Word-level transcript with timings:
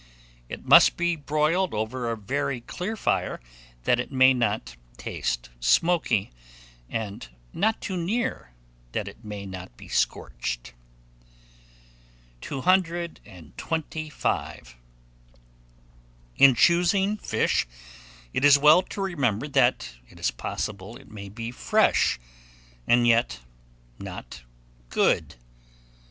It 0.49 0.65
must 0.65 0.97
be 0.97 1.15
broiled 1.15 1.75
over 1.75 2.09
a 2.11 2.17
very 2.17 2.59
clear 2.59 2.95
fire, 2.97 3.39
that 3.83 3.99
it 3.99 4.11
may 4.11 4.33
not 4.33 4.75
taste 4.97 5.51
smoky; 5.59 6.31
and 6.89 7.27
not 7.53 7.79
too 7.81 7.97
near, 7.97 8.49
that 8.93 9.07
it 9.07 9.23
may 9.23 9.45
not 9.45 9.77
be 9.77 9.87
scorched. 9.87 10.73
225. 12.41 14.75
IN 16.37 16.55
CHOOSING 16.55 17.17
FISH, 17.17 17.67
it 18.33 18.43
is 18.43 18.57
well 18.57 18.81
to 18.81 19.01
remember 19.01 19.47
that 19.47 19.93
it 20.09 20.19
is 20.19 20.31
possible 20.31 20.97
it 20.97 21.11
may 21.11 21.29
be 21.29 21.51
fresh, 21.51 22.19
and 22.87 23.05
yet 23.05 23.41
not 23.99 24.41
good. 24.89 25.35